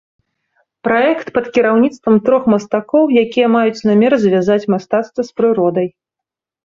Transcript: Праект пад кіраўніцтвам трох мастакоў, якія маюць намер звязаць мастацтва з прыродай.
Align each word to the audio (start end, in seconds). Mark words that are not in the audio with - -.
Праект 0.87 1.27
пад 1.35 1.45
кіраўніцтвам 1.57 2.15
трох 2.29 2.43
мастакоў, 2.53 3.03
якія 3.23 3.47
маюць 3.57 3.85
намер 3.91 4.13
звязаць 4.25 4.69
мастацтва 4.77 5.21
з 5.33 5.37
прыродай. 5.43 5.87